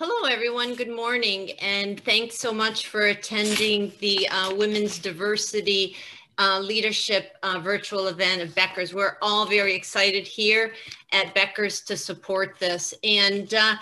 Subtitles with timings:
[0.00, 0.76] Hello, everyone.
[0.76, 1.50] Good morning.
[1.60, 5.96] And thanks so much for attending the uh, Women's Diversity
[6.38, 8.94] uh, Leadership uh, virtual event of Becker's.
[8.94, 10.72] We're all very excited here
[11.10, 12.94] at Becker's to support this.
[13.02, 13.74] And uh,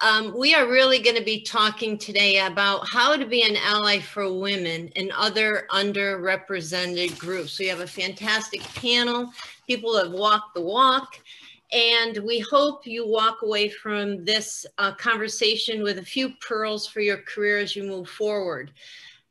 [0.00, 3.98] um, we are really going to be talking today about how to be an ally
[3.98, 7.58] for women and other underrepresented groups.
[7.58, 9.32] We have a fantastic panel.
[9.66, 11.18] People have walked the walk.
[11.74, 17.00] And we hope you walk away from this uh, conversation with a few pearls for
[17.00, 18.70] your career as you move forward.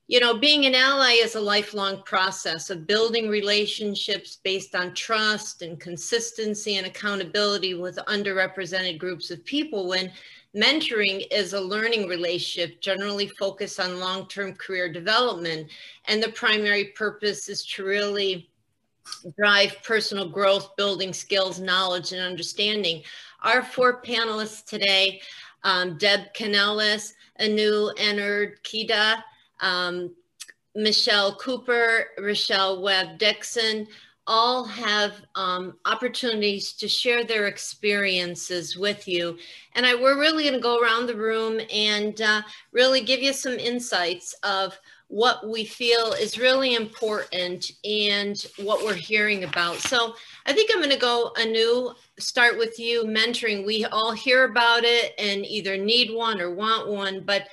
[0.08, 5.62] You know, being an ally is a lifelong process of building relationships based on trust
[5.62, 10.12] and consistency and accountability with underrepresented groups of people when
[10.54, 15.72] mentoring is a learning relationship generally focused on long-term career development.
[16.10, 18.50] And the primary purpose is to really
[19.38, 23.04] drive personal growth, building skills, knowledge, and understanding.
[23.42, 25.22] Our four panelists today,
[25.64, 29.24] um, Deb Canellis, Anu Ennard Kida,
[29.62, 30.14] um,
[30.76, 33.88] Michelle Cooper, Rochelle Webb Dixon,
[34.26, 39.38] all have um, opportunities to share their experiences with you.
[39.74, 43.34] And I, we're really going to go around the room and uh, really give you
[43.34, 44.80] some insights of
[45.14, 49.76] what we feel is really important and what we're hearing about.
[49.76, 50.16] So
[50.48, 53.64] I think I'm going to go Anu, start with you mentoring.
[53.64, 57.44] We all hear about it and either need one or want one, but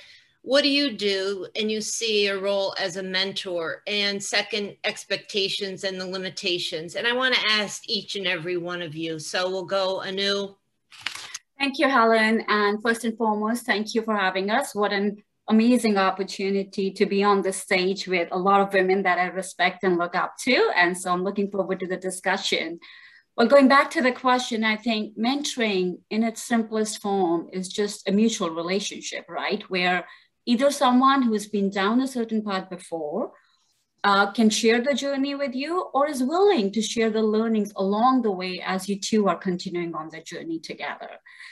[0.41, 5.83] what do you do and you see a role as a mentor and second expectations
[5.83, 6.95] and the limitations?
[6.95, 9.19] And i want to ask each and every one of you.
[9.19, 10.55] So we'll go anu.
[11.59, 12.43] Thank you helen.
[12.47, 14.73] And first and foremost thank you for having us.
[14.73, 19.17] What an amazing opportunity to be on the stage with a lot of women that
[19.17, 20.71] I respect and look up to.
[20.75, 22.79] And so I'm looking forward to the discussion.
[23.35, 28.07] But going back to the question, I think mentoring in its simplest form is just
[28.07, 29.63] a mutual relationship, right?
[29.69, 30.05] Where
[30.45, 33.31] either someone who's been down a certain path before
[34.03, 38.21] uh, can share the journey with you or is willing to share the learnings along
[38.21, 41.09] the way as you two are continuing on the journey together.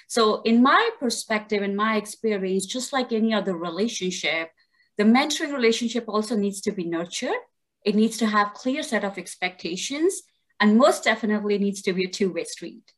[0.10, 4.50] So in my perspective, in my experience, just like any other relationship,
[4.98, 7.42] the mentoring relationship also needs to be nurtured.
[7.86, 10.24] It needs to have clear set of expectations
[10.60, 12.92] and most definitely needs to be a two-way street.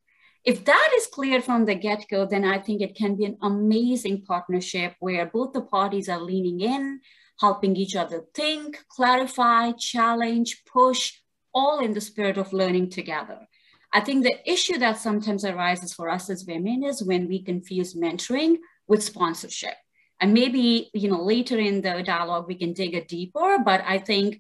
[0.46, 4.24] If that is clear from the get-go, then I think it can be an amazing
[4.24, 7.02] partnership where both the parties are leaning in,
[7.42, 11.20] helping each other think, clarify, challenge, push,
[11.54, 13.50] all in the spirit of learning together.
[13.94, 17.94] I think the issue that sometimes arises for us as women is when we confuse
[17.94, 18.58] mentoring
[18.88, 19.76] with sponsorship.
[20.20, 23.98] And maybe, you know, later in the dialogue, we can dig a deeper, but I
[23.98, 24.40] think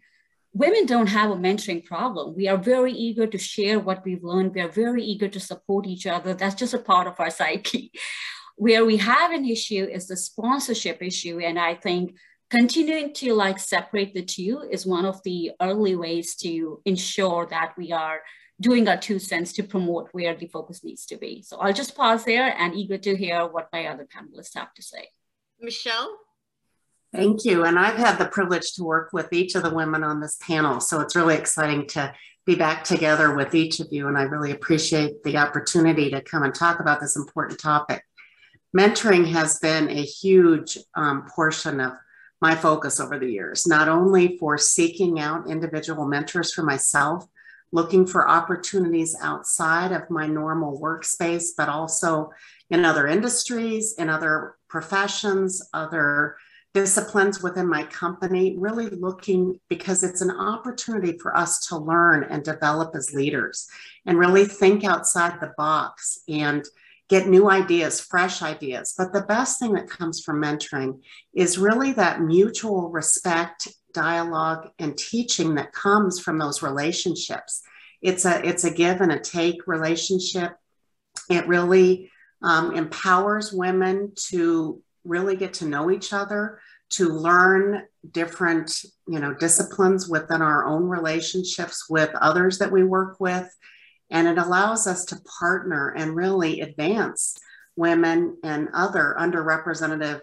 [0.53, 2.35] women don't have a mentoring problem.
[2.35, 4.53] We are very eager to share what we've learned.
[4.53, 6.34] We are very eager to support each other.
[6.34, 7.91] That's just a part of our psyche.
[8.56, 11.40] Where we have an issue is the sponsorship issue.
[11.40, 12.16] And I think
[12.50, 17.73] continuing to like separate the two is one of the early ways to ensure that
[17.78, 18.22] we are
[18.61, 21.41] doing our two cents to promote where the focus needs to be.
[21.41, 24.81] So I'll just pause there and eager to hear what my other panelists have to
[24.81, 25.09] say.
[25.59, 26.17] Michelle?
[27.13, 27.66] Thank you.
[27.66, 30.79] And I've had the privilege to work with each of the women on this panel.
[30.79, 32.13] So it's really exciting to
[32.45, 34.07] be back together with each of you.
[34.07, 38.03] And I really appreciate the opportunity to come and talk about this important topic.
[38.75, 41.93] Mentoring has been a huge um, portion of
[42.39, 47.28] my focus over the years, not only for seeking out individual mentors for myself,
[47.71, 52.29] looking for opportunities outside of my normal workspace, but also
[52.69, 56.35] in other industries, in other professions, other
[56.73, 62.43] disciplines within my company, really looking because it's an opportunity for us to learn and
[62.43, 63.67] develop as leaders
[64.05, 66.65] and really think outside the box and
[67.09, 68.93] get new ideas, fresh ideas.
[68.97, 71.01] But the best thing that comes from mentoring
[71.35, 77.61] is really that mutual respect, dialogue, and teaching that comes from those relationships.
[78.02, 80.53] It's a it's a give and a take relationship.
[81.29, 82.09] It really
[82.41, 86.59] um, empowers women to really get to know each other,
[86.91, 93.20] to learn different you know disciplines within our own relationships with others that we work
[93.20, 93.47] with
[94.09, 97.37] and it allows us to partner and really advance
[97.76, 100.20] women and other underrepresented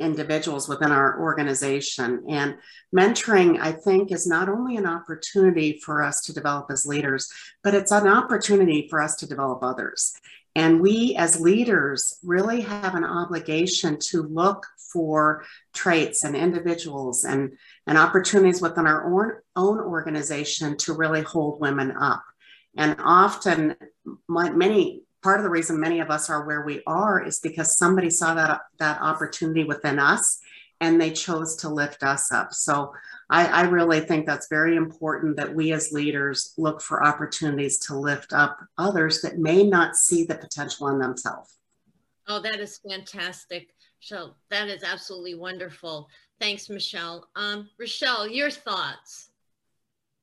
[0.00, 2.24] individuals within our organization.
[2.28, 2.56] And
[2.94, 7.30] mentoring, I think, is not only an opportunity for us to develop as leaders,
[7.62, 10.14] but it's an opportunity for us to develop others.
[10.54, 17.56] And we as leaders really have an obligation to look for traits and individuals and,
[17.86, 22.24] and opportunities within our own, own organization to really hold women up.
[22.76, 23.76] And often,
[24.28, 27.76] my, many part of the reason many of us are where we are is because
[27.76, 30.40] somebody saw that that opportunity within us
[30.80, 32.52] and they chose to lift us up.
[32.52, 32.92] So
[33.30, 37.98] I, I, really think that's very important that we as leaders look for opportunities to
[37.98, 41.54] lift up others that may not see the potential in themselves.
[42.28, 43.74] Oh, that is fantastic.
[44.00, 46.08] Michelle, that is absolutely wonderful.
[46.40, 47.28] Thanks, Michelle.
[47.34, 49.27] Um, Rochelle, your thoughts?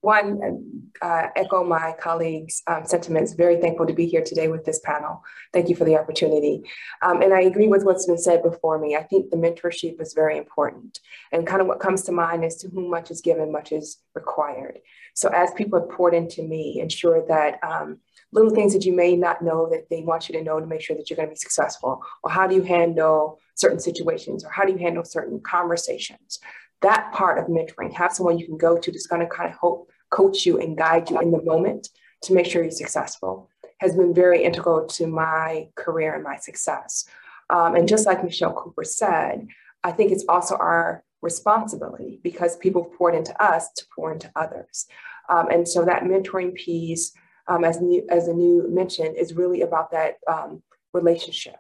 [0.06, 3.34] One, uh, echo my colleagues' um, sentiments.
[3.34, 5.24] Very thankful to be here today with this panel.
[5.52, 6.62] Thank you for the opportunity.
[7.02, 8.96] Um, and I agree with what's been said before me.
[8.96, 11.00] I think the mentorship is very important.
[11.31, 13.98] And kind of what comes to mind is to whom much is given, much is
[14.13, 14.78] required.
[15.16, 17.98] So as people have poured into me, ensure that um,
[18.31, 20.81] little things that you may not know that they want you to know to make
[20.81, 22.00] sure that you're going to be successful.
[22.22, 24.46] Or how do you handle certain situations?
[24.46, 26.38] Or how do you handle certain conversations?
[26.84, 29.57] That part of mentoring, have someone you can go to that's going to kind of
[29.60, 31.90] help coach you and guide you in the moment
[32.24, 33.50] to make sure you're successful
[33.80, 37.06] has been very integral to my career and my success.
[37.50, 39.48] Um, and just like Michelle Cooper said,
[39.84, 44.88] I think it's also our responsibility because people poured into us to pour into others.
[45.30, 47.12] Um, and so that mentoring piece,
[47.48, 50.63] um, as, new, as is really about that um,
[50.94, 51.57] relationship,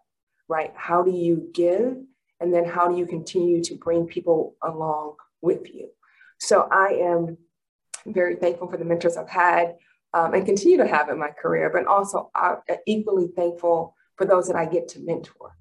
[0.47, 0.71] right?
[0.75, 1.97] How do you give?
[2.39, 5.89] And then how do you continue to bring people along with you?
[6.39, 7.37] So I am
[8.05, 9.75] very thankful for the mentors I've had
[10.13, 12.55] um, and continue to have in my career, but also uh,
[12.85, 15.55] equally thankful for those that I get to mentor.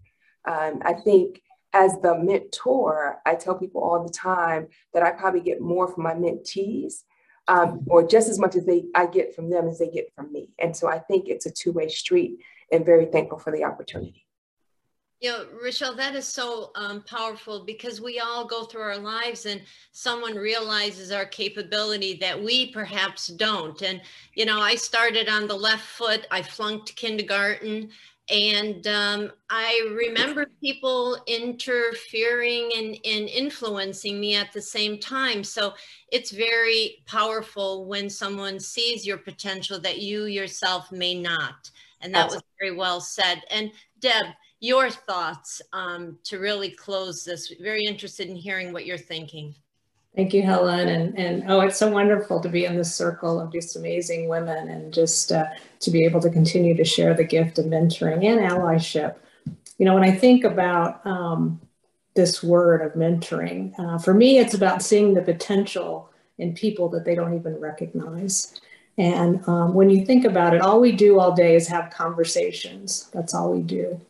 [0.46, 1.43] Um, I think
[1.73, 6.05] as the mentor, I tell people all the time that I probably get more from
[6.05, 7.02] my mentees
[7.49, 10.32] um, or just as much as they I get from them as they get from
[10.32, 10.50] me.
[10.58, 12.38] And so I think it's a two-way street
[12.73, 14.24] and very thankful for the opportunity.
[15.25, 19.47] You know, Rochelle, that is so um, powerful because we all go through our lives
[19.47, 23.81] and someone realizes our capability that we perhaps don't.
[23.81, 24.03] And,
[24.35, 27.88] you know, I started on the left foot, I flunked kindergarten.
[28.29, 35.43] And um, I remember people interfering and, and influencing me at the same time.
[35.43, 35.73] So
[36.12, 41.71] it's very powerful when someone sees your potential that you yourself may not.
[42.03, 43.43] And that was very well said.
[43.50, 44.26] And Deb,
[44.64, 47.52] your thoughts um, to really close this.
[47.61, 49.55] Very interested in hearing what you're thinking.
[50.16, 50.88] Thank you, Helen.
[50.88, 54.69] And, and oh, it's so wonderful to be in this circle of just amazing women
[54.69, 55.46] and just uh,
[55.81, 59.16] to be able to continue to share the gift of mentoring and allyship.
[59.76, 61.61] You know, when I think about um,
[62.14, 67.05] this word of mentoring, uh, for me, it's about seeing the potential in people that
[67.05, 68.58] they don't even recognize.
[68.96, 73.11] And um, when you think about it, all we do all day is have conversations.
[73.12, 74.00] That's all we do.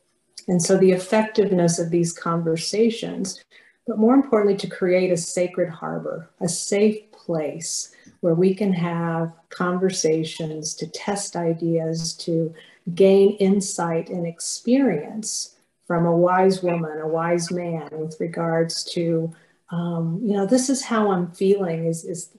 [0.49, 3.43] And so the effectiveness of these conversations,
[3.87, 9.33] but more importantly, to create a sacred harbor, a safe place where we can have
[9.51, 12.55] conversations to test ideas, to
[12.95, 15.57] gain insight and experience
[15.87, 19.35] from a wise woman, a wise man with regards to,
[19.71, 22.31] um, you know, this is how I'm feeling is, is,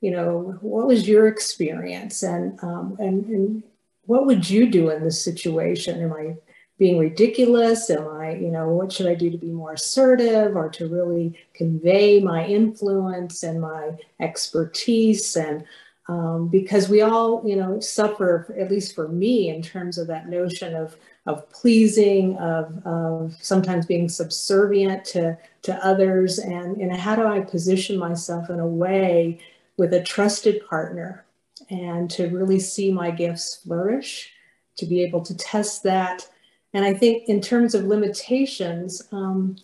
[0.00, 3.62] you know, what was your experience and, um, and, and
[4.06, 6.02] what would you do in this situation?
[6.02, 6.36] Am I
[6.78, 7.90] being ridiculous?
[7.90, 11.38] Am I, you know, what should I do to be more assertive or to really
[11.54, 15.36] convey my influence and my expertise?
[15.36, 15.64] And
[16.08, 20.28] um, because we all, you know, suffer, at least for me, in terms of that
[20.28, 27.14] notion of of pleasing, of, of sometimes being subservient to, to others, and, and how
[27.14, 29.38] do I position myself in a way
[29.76, 31.24] with a trusted partner
[31.70, 34.32] and to really see my gifts flourish,
[34.78, 36.26] to be able to test that
[36.74, 39.56] and I think in terms of limitations, um,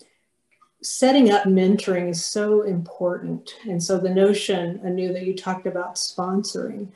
[0.83, 3.55] setting up mentoring is so important.
[3.65, 6.89] And so the notion, Anu, that you talked about sponsoring,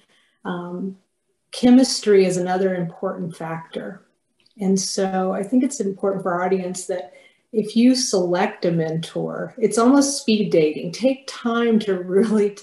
[0.45, 0.97] um,
[1.51, 4.03] chemistry is another important factor.
[4.61, 7.15] And so I think it's important for our audience that
[7.53, 10.93] if you select a mentor, it's almost speed dating.
[10.93, 12.57] Take time to really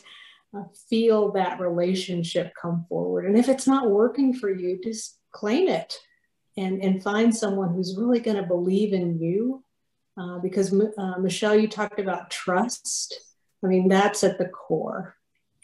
[0.56, 3.26] uh, feel that relationship come forward.
[3.26, 6.00] And if it's not working for you, just claim it
[6.60, 9.64] and, and find someone who's really going to believe in you.
[10.20, 13.16] Uh, because uh, Michelle, you talked about trust.
[13.64, 15.16] I mean, that's at the core.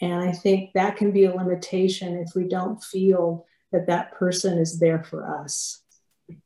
[0.02, 4.58] And I think that can be a limitation if we don't feel that that person
[4.58, 5.82] is there for us.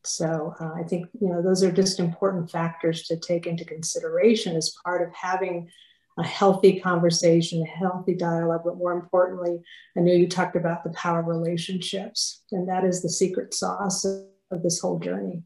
[0.03, 4.55] So uh, I think, you know, those are just important factors to take into consideration
[4.55, 5.69] as part of having
[6.17, 9.61] a healthy conversation, a healthy dialogue, but more importantly,
[9.95, 14.05] I know you talked about the power relationships, and that is the secret sauce
[14.51, 15.43] of this whole journey.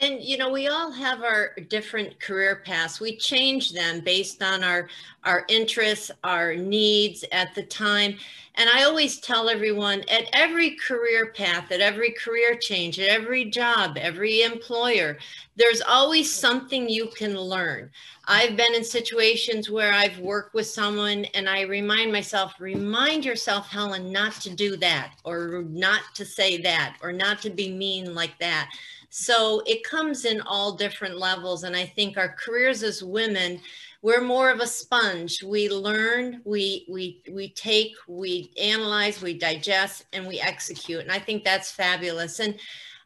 [0.00, 3.00] And you know, we all have our different career paths.
[3.00, 4.88] We change them based on our
[5.24, 8.16] our interests, our needs at the time.
[8.58, 13.46] And I always tell everyone at every career path, at every career change, at every
[13.46, 15.18] job, every employer,
[15.56, 17.90] there's always something you can learn.
[18.26, 23.68] I've been in situations where I've worked with someone and I remind myself, remind yourself,
[23.68, 28.14] Helen, not to do that, or not to say that, or not to be mean
[28.14, 28.70] like that
[29.10, 31.64] so it comes in all different levels.
[31.64, 33.60] And I think our careers as women,
[34.02, 35.42] we're more of a sponge.
[35.42, 41.00] We learn, we, we, we take, we analyze, we digest, and we execute.
[41.00, 42.40] And I think that's fabulous.
[42.40, 42.58] And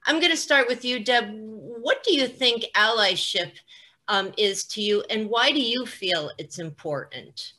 [0.06, 1.30] I'm going to start with you, Deb.
[1.30, 3.52] What do you think allyship
[4.08, 7.52] um, is to you, and why do you feel it's important?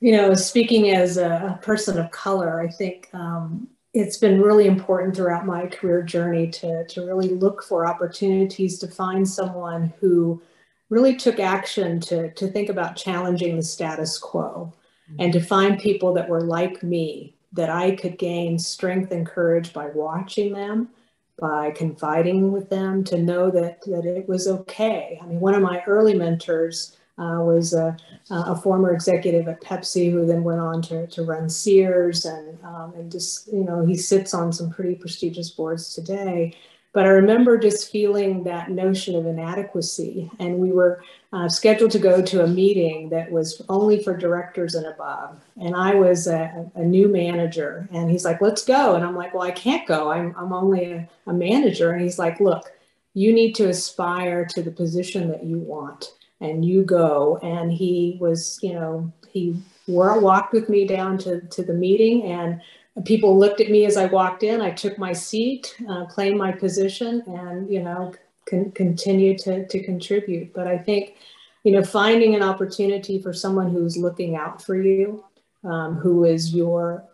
[0.00, 5.16] You know, speaking as a person of color, I think um, it's been really important
[5.16, 10.40] throughout my career journey to, to really look for opportunities to find someone who
[10.88, 14.72] really took action to, to think about challenging the status quo
[15.10, 15.20] mm-hmm.
[15.20, 19.72] and to find people that were like me that I could gain strength and courage
[19.72, 20.90] by watching them,
[21.36, 25.18] by confiding with them, to know that, that it was okay.
[25.20, 27.96] I mean, one of my early mentors uh, was a,
[28.30, 32.94] a, former executive at Pepsi who then went on to, to run Sears and, um,
[32.94, 36.54] and just, you know, he sits on some pretty prestigious boards today.
[36.92, 40.30] But I remember just feeling that notion of inadequacy.
[40.38, 44.74] And we were uh, scheduled to go to a meeting that was only for directors
[44.74, 45.38] and above.
[45.60, 47.88] And I was a, a, new manager.
[47.92, 48.94] And he's like, let's go.
[48.94, 50.10] And I'm like, well, I can't go.
[50.10, 51.92] I'm, I'm only a, a manager.
[51.92, 52.72] And he's like, look,
[53.12, 57.38] you need to aspire to the position that you want and you go.
[57.42, 62.60] And he was, you know, he walked with me down to, to the meeting and
[63.04, 64.60] people looked at me as I walked in.
[64.60, 68.12] I took my seat, uh, claimed my position and, you know,
[68.48, 70.52] con- continued to, to contribute.
[70.52, 71.16] But I think,
[71.64, 75.24] you know, finding an opportunity for someone who's looking out for you,
[75.64, 77.04] um, who is your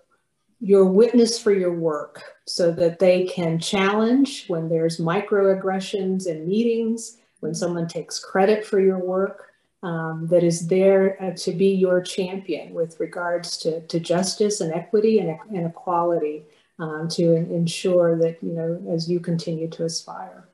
[0.61, 7.19] your witness for your work so that they can challenge when there's microaggressions in meetings
[7.45, 12.01] when someone takes credit for your work, um, that is there uh, to be your
[12.01, 16.47] champion with regards to, to justice and equity and, and equality
[16.79, 20.49] um, to ensure that, you know, as you continue to aspire.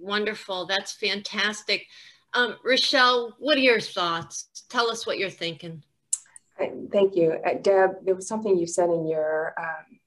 [0.00, 0.66] Wonderful.
[0.66, 1.88] That's fantastic.
[2.34, 4.64] Um, Rochelle, what are your thoughts?
[4.68, 5.82] Tell us what you're thinking.
[6.92, 7.36] Thank you.
[7.44, 9.98] Uh, Deb, there was something you said in your um,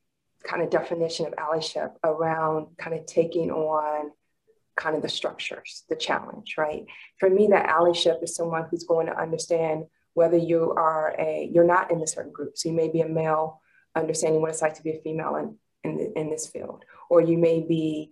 [0.44, 4.12] kind of definition of allyship around kind of taking on
[4.78, 6.86] kind of the structures, the challenge, right?
[7.20, 11.64] For me, that allyship is someone who's going to understand whether you are a, you're
[11.64, 12.58] not in a certain group.
[12.58, 13.62] So you may be a male,
[13.96, 17.38] understanding what it's like to be a female in, in, in this field, or you
[17.38, 18.12] may be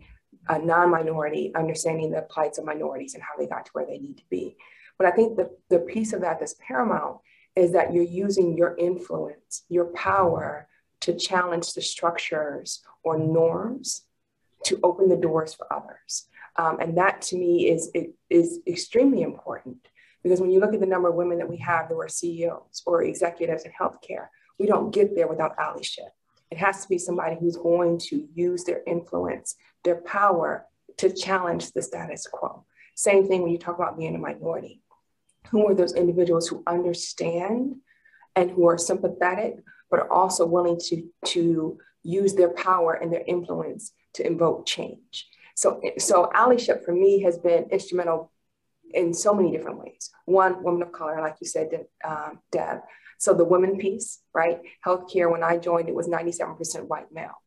[0.49, 4.17] a non-minority, understanding the plights of minorities and how they got to where they need
[4.17, 4.55] to be.
[4.97, 7.17] But I think the, the piece of that that's paramount
[7.55, 10.67] is that you're using your influence, your power
[11.01, 14.03] to challenge the structures or norms
[14.65, 16.27] to open the doors for others.
[16.57, 17.91] Um, and that to me is,
[18.29, 19.77] is extremely important
[20.23, 22.81] because when you look at the number of women that we have that are CEOs
[22.85, 26.09] or executives in healthcare, we don't get there without allyship.
[26.49, 30.65] It has to be somebody who's going to use their influence, their power
[30.97, 32.65] to challenge the status quo.
[32.95, 34.81] Same thing when you talk about being a minority.
[35.49, 37.75] Who are those individuals who understand
[38.35, 39.57] and who are sympathetic,
[39.91, 45.27] but are also willing to, to use their power and their influence to invoke change?
[45.55, 48.31] So, so allyship for me has been instrumental
[48.93, 50.11] in so many different ways.
[50.25, 51.69] One, woman of color, like you said,
[52.03, 52.79] um, Deb.
[53.17, 54.59] So the women piece, right?
[54.85, 57.41] Healthcare, when I joined, it was 97% white male.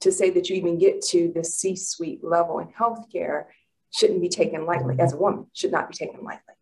[0.00, 3.44] To say that you even get to the C-suite level in healthcare
[3.94, 6.54] shouldn't be taken lightly as a woman, should not be taken lightly.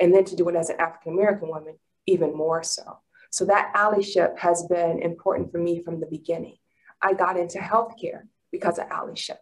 [0.00, 2.98] And then to do it as an African-American woman, even more so.
[3.30, 6.56] So that allyship has been important for me from the beginning.
[7.00, 9.38] I got into healthcare because of allyship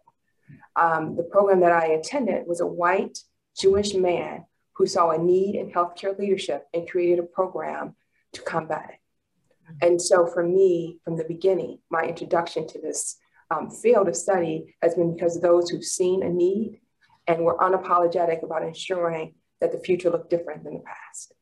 [0.79, 3.19] um, the program that I attended was a white
[3.57, 4.45] Jewish man
[4.75, 7.95] who saw a need in healthcare leadership and created a program
[8.33, 9.85] to combat it.
[9.85, 13.17] And so for me, from the beginning, my introduction to this
[13.51, 16.79] um, field of study has been because of those who've seen a need
[17.27, 21.33] and were unapologetic about ensuring that the future looked different than the past.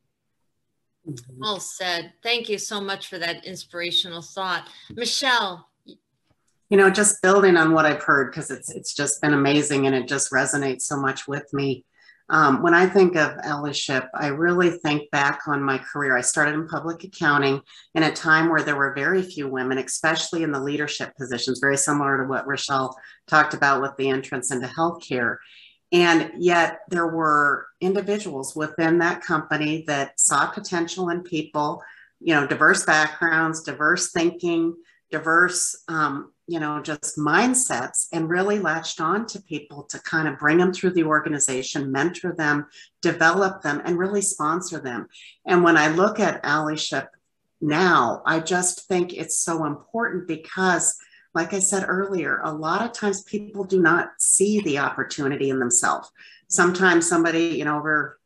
[1.38, 2.14] Well said.
[2.22, 4.68] Thank you so much for that inspirational thought.
[4.94, 5.70] Michelle,
[6.70, 9.96] you know, just building on what I've heard, because it's it's just been amazing and
[9.96, 11.86] it just resonates so much with me.
[12.30, 16.18] Um, when I think of allyship, I really think back on my career.
[16.18, 17.62] I started in public accounting
[17.96, 21.78] in a time where there were very few women, especially in the leadership positions, very
[21.78, 22.98] similar to what Rochelle
[23.28, 25.38] talked about with the entrance into healthcare.
[25.94, 31.82] And yet there were individuals within that company that saw potential in people,
[32.20, 34.76] you know, diverse backgrounds, diverse thinking,
[35.12, 40.40] diverse, um, you know, just mindsets, and really latched on to people to kind of
[40.40, 42.68] bring them through the organization, mentor them,
[43.02, 45.08] develop them, and really sponsor them.
[45.46, 47.08] And when I look at allyship
[47.60, 50.98] now, I just think it's so important because
[51.38, 55.60] like I said earlier, a lot of times people do not see the opportunity in
[55.60, 56.10] themselves.
[56.48, 58.20] Sometimes somebody, you know, over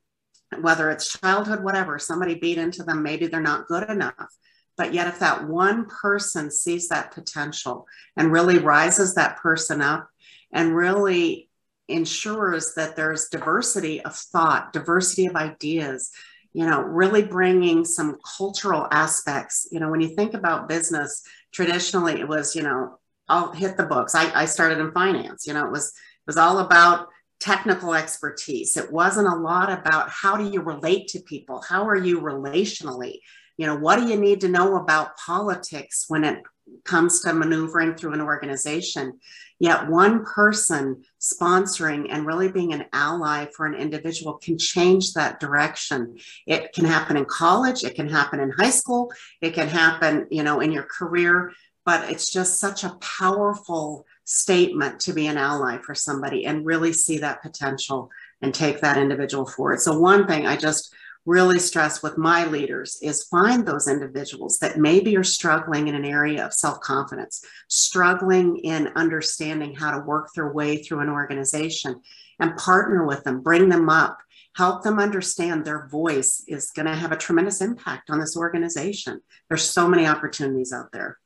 [0.61, 4.33] whether it's childhood, whatever, somebody beat into them, maybe they're not good enough.
[4.77, 7.87] But yet, if that one person sees that potential
[8.17, 10.09] and really rises that person up
[10.51, 11.49] and really
[11.87, 16.11] ensures that there's diversity of thought, diversity of ideas,
[16.53, 19.67] you know, really bringing some cultural aspects.
[19.71, 21.23] You know, when you think about business,
[21.53, 24.15] traditionally it was, you know, I'll hit the books.
[24.15, 25.47] I, I started in finance.
[25.47, 27.07] You know, it was it was all about
[27.39, 28.77] technical expertise.
[28.77, 31.63] It wasn't a lot about how do you relate to people?
[31.67, 33.19] How are you relationally?
[33.57, 36.43] You know, what do you need to know about politics when it
[36.85, 39.19] comes to maneuvering through an organization?
[39.59, 45.39] Yet one person sponsoring and really being an ally for an individual can change that
[45.39, 46.17] direction.
[46.47, 50.43] It can happen in college, it can happen in high school, it can happen, you
[50.43, 51.51] know, in your career
[51.85, 56.93] but it's just such a powerful statement to be an ally for somebody and really
[56.93, 58.09] see that potential
[58.41, 59.81] and take that individual forward.
[59.81, 60.93] So, one thing I just
[61.25, 66.05] really stress with my leaders is find those individuals that maybe are struggling in an
[66.05, 72.01] area of self confidence, struggling in understanding how to work their way through an organization
[72.39, 74.17] and partner with them, bring them up,
[74.55, 79.21] help them understand their voice is going to have a tremendous impact on this organization.
[79.47, 81.17] There's so many opportunities out there.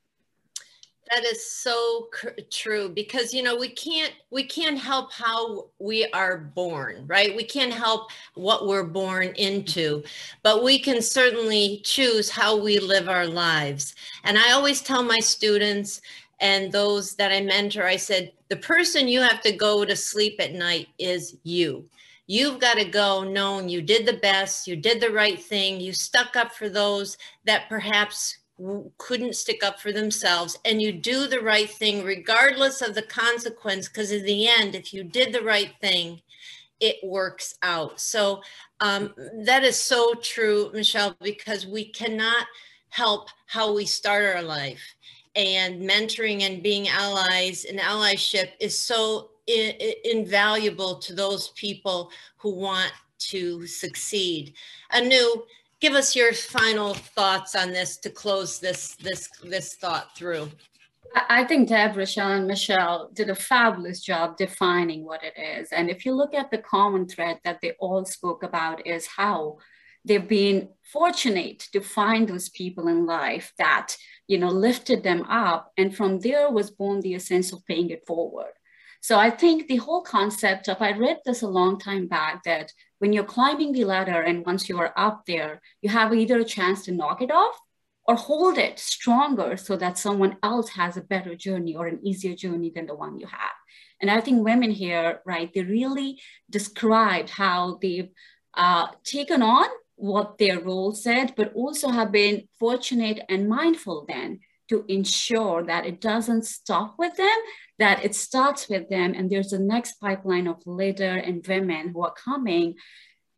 [1.11, 2.09] That is so
[2.51, 7.35] true because you know we can't we can't help how we are born, right?
[7.35, 10.03] We can't help what we're born into,
[10.41, 13.93] but we can certainly choose how we live our lives.
[14.23, 16.01] And I always tell my students
[16.39, 20.35] and those that I mentor, I said, the person you have to go to sleep
[20.39, 21.87] at night is you.
[22.27, 25.93] You've got to go knowing you did the best, you did the right thing, you
[25.93, 28.39] stuck up for those that perhaps
[28.97, 33.89] couldn't stick up for themselves and you do the right thing regardless of the consequence
[33.89, 36.21] because in the end if you did the right thing
[36.81, 37.99] it works out.
[38.01, 38.41] So
[38.81, 39.13] um,
[39.45, 42.47] that is so true michelle because we cannot
[42.89, 44.95] help how we start our life
[45.35, 52.91] and mentoring and being allies and allyship is so invaluable to those people who want
[53.17, 54.53] to succeed.
[54.91, 55.43] Anu
[55.85, 60.49] give us your final thoughts on this to close this this this thought through.
[61.29, 65.71] I think Deb, Rochelle, and Michelle did a fabulous job defining what it is.
[65.71, 69.59] And if you look at the common thread that they all spoke about is how
[70.03, 73.95] they've been fortunate to find those people in life that,
[74.27, 75.71] you know, lifted them up.
[75.77, 78.53] And from there was born the sense of paying it forward.
[79.05, 82.71] So I think the whole concept of, I read this a long time back that
[82.97, 86.43] when you're climbing the ladder and once you are up there, you have either a
[86.43, 87.55] chance to knock it off
[88.07, 92.33] or hold it stronger so that someone else has a better journey or an easier
[92.33, 93.57] journey than the one you have.
[94.01, 98.09] And I think women here, right, they really described how they've
[98.55, 104.39] uh, taken on what their role said, but also have been fortunate and mindful then
[104.69, 107.37] to ensure that it doesn't stop with them,
[107.79, 112.03] that it starts with them, and there's a next pipeline of leader and women who
[112.03, 112.75] are coming.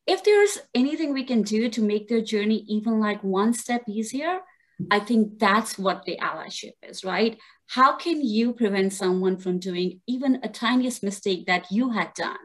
[0.06, 4.40] If there's anything we can do to make their journey even like one step easier,
[4.92, 7.38] I think that's what the allyship is, right?
[7.68, 12.38] How can you prevent someone from doing even a tiniest mistake that you had done?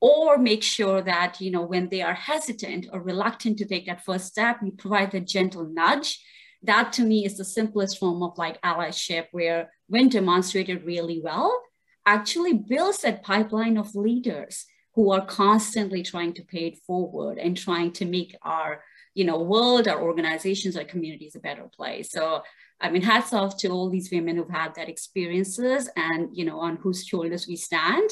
[0.00, 4.04] Or make sure that, you know, when they are hesitant or reluctant to take that
[4.04, 6.20] first step, you provide a gentle nudge
[6.62, 11.62] that to me is the simplest form of like allyship where when demonstrated really well
[12.06, 17.56] actually builds that pipeline of leaders who are constantly trying to pay it forward and
[17.56, 18.82] trying to make our
[19.14, 22.10] you know world our organizations our communities a better place.
[22.10, 22.42] So
[22.80, 26.58] i mean hats off to all these women who've had that experiences and you know
[26.60, 28.10] on whose shoulders we stand.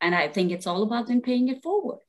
[0.00, 2.06] And i think it's all about them paying it forward.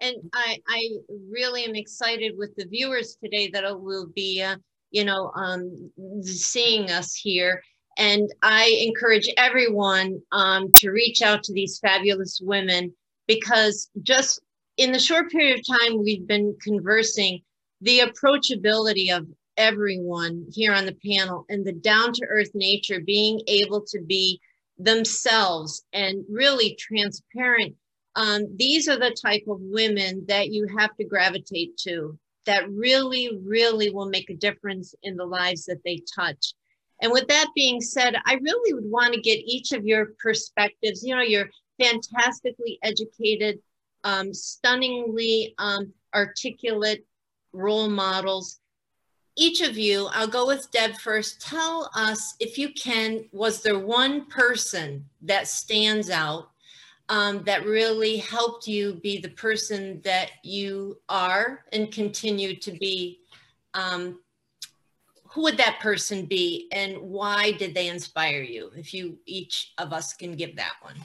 [0.00, 0.88] And I, I
[1.30, 4.56] really am excited with the viewers today that will be uh,
[4.92, 5.90] you know, um,
[6.22, 7.62] seeing us here.
[7.98, 12.92] And I encourage everyone um, to reach out to these fabulous women
[13.26, 14.40] because just
[14.76, 17.40] in the short period of time we've been conversing,
[17.80, 19.26] the approachability of
[19.56, 24.40] everyone here on the panel and the down to earth nature, being able to be
[24.78, 27.74] themselves and really transparent.
[28.16, 33.38] Um, these are the type of women that you have to gravitate to that really,
[33.44, 36.54] really will make a difference in the lives that they touch.
[37.02, 41.02] And with that being said, I really would want to get each of your perspectives.
[41.04, 43.58] You know, you're fantastically educated,
[44.04, 47.04] um, stunningly um, articulate
[47.52, 48.60] role models.
[49.34, 51.40] Each of you, I'll go with Deb first.
[51.40, 56.50] Tell us, if you can, was there one person that stands out
[57.08, 63.20] um, that really helped you be the person that you are and continue to be?
[63.74, 64.20] Um,
[65.32, 68.70] who would that person be and why did they inspire you?
[68.76, 70.96] If you each of us can give that one.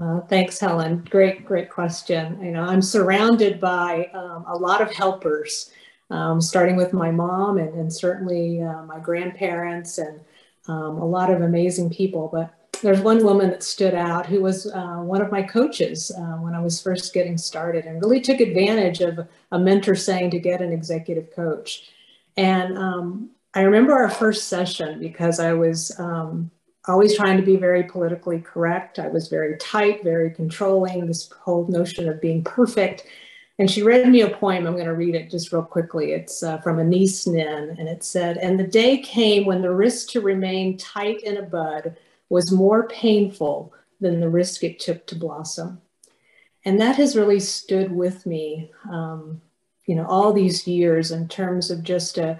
[0.00, 1.06] Uh, thanks, Helen.
[1.08, 2.40] Great, great question.
[2.42, 5.70] You know, I'm surrounded by um, a lot of helpers,
[6.10, 10.20] um, starting with my mom and, and certainly uh, my grandparents and
[10.66, 12.28] um, a lot of amazing people.
[12.32, 16.36] But there's one woman that stood out who was uh, one of my coaches uh,
[16.38, 20.40] when I was first getting started and really took advantage of a mentor saying to
[20.40, 21.90] get an executive coach.
[22.36, 26.50] And um, I remember our first session because I was um,
[26.86, 28.98] always trying to be very politically correct.
[28.98, 33.06] I was very tight, very controlling, this whole notion of being perfect.
[33.58, 34.66] And she read me a poem.
[34.66, 36.12] I'm going to read it just real quickly.
[36.12, 40.08] It's uh, from Anais Nin, and it said, And the day came when the risk
[40.10, 41.96] to remain tight in a bud
[42.28, 45.80] was more painful than the risk it took to blossom.
[46.64, 49.40] And that has really stood with me, um,
[49.86, 52.38] you know, all these years in terms of just a,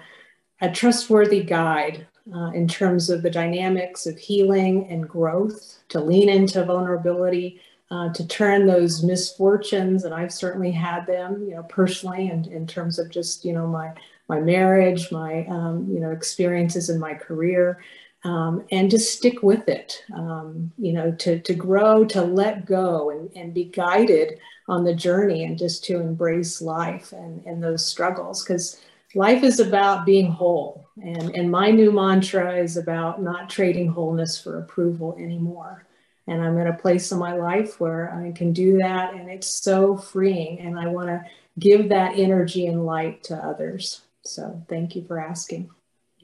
[0.61, 6.29] a trustworthy guide uh, in terms of the dynamics of healing and growth, to lean
[6.29, 12.29] into vulnerability, uh, to turn those misfortunes, and I've certainly had them, you know, personally,
[12.29, 13.93] and in terms of just, you know, my
[14.27, 17.83] my marriage, my, um, you know, experiences in my career,
[18.23, 23.11] um, and just stick with it, um, you know, to, to grow, to let go
[23.11, 27.85] and, and be guided on the journey and just to embrace life and, and those
[27.85, 28.43] struggles.
[28.43, 28.81] Because
[29.13, 30.87] life is about being whole.
[31.01, 35.85] And, and my new mantra is about not trading wholeness for approval anymore.
[36.27, 39.13] And I'm in a place in my life where I can do that.
[39.13, 40.59] And it's so freeing.
[40.59, 41.23] And I want to
[41.59, 44.01] give that energy and light to others.
[44.23, 45.69] So thank you for asking.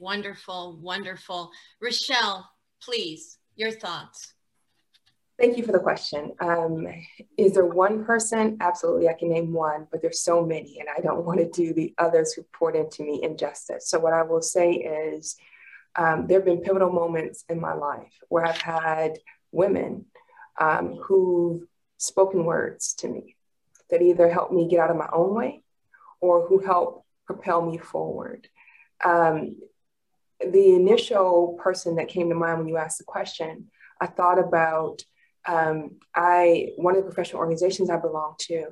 [0.00, 1.52] Wonderful, wonderful.
[1.80, 2.50] Rochelle,
[2.82, 4.31] please, your thoughts.
[5.38, 6.32] Thank you for the question.
[6.40, 6.86] Um,
[7.36, 8.58] is there one person?
[8.60, 11.72] Absolutely, I can name one, but there's so many, and I don't want to do
[11.72, 13.88] the others who poured into me injustice.
[13.88, 15.36] So, what I will say is
[15.96, 19.18] um, there have been pivotal moments in my life where I've had
[19.50, 20.06] women
[20.60, 21.62] um, who've
[21.96, 23.36] spoken words to me
[23.90, 25.62] that either helped me get out of my own way
[26.20, 28.48] or who helped propel me forward.
[29.04, 29.56] Um,
[30.40, 35.02] the initial person that came to mind when you asked the question, I thought about
[35.46, 38.68] um, I one of the professional organizations I belong to,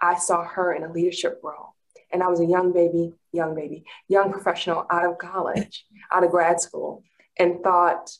[0.00, 1.74] I saw her in a leadership role.
[2.12, 6.30] And I was a young baby, young baby, young professional out of college, out of
[6.30, 7.02] grad school,
[7.36, 8.10] and thought,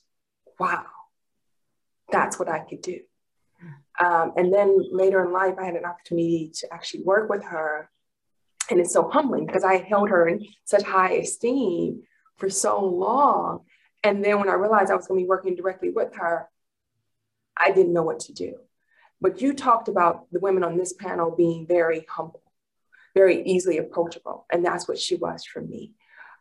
[0.58, 0.84] wow,
[2.10, 3.00] that's what I could do.
[3.98, 7.90] Um, and then later in life, I had an opportunity to actually work with her.
[8.70, 12.02] And it's so humbling because I held her in such high esteem
[12.36, 13.64] for so long.
[14.02, 16.48] And then when I realized I was going to be working directly with her,
[17.56, 18.56] I didn't know what to do.
[19.20, 22.42] But you talked about the women on this panel being very humble,
[23.14, 24.46] very easily approachable.
[24.52, 25.92] And that's what she was for me.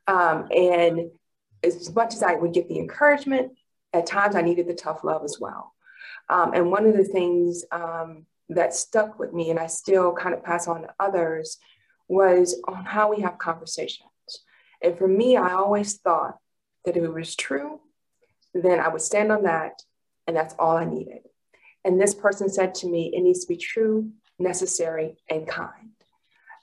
[0.08, 1.12] Um, and
[1.64, 3.54] as much as I would get the encouragement,
[3.94, 5.74] at times I needed the tough love as well.
[6.30, 10.36] Um, and one of the things um, that stuck with me, and I still kind
[10.36, 11.58] of pass on to others,
[12.08, 14.10] was on how we have conversations.
[14.84, 16.38] And for me, I always thought
[16.84, 17.80] that if it was true,
[18.54, 19.82] then I would stand on that
[20.28, 21.20] and that's all I needed.
[21.84, 25.92] And this person said to me, it needs to be true, necessary, and kind.